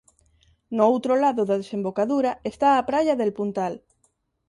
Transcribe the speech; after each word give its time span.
No 0.77 0.83
outro 0.93 1.13
lado 1.23 1.41
da 1.49 1.59
desembocadura 1.61 2.31
está 2.51 2.67
a 2.73 2.85
praia 2.89 3.13
de 3.19 3.23
El 3.27 3.33
Puntal. 3.39 3.73